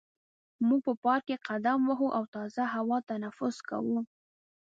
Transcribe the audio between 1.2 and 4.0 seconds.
کې قدم وهو او تازه هوا تنفس کوو.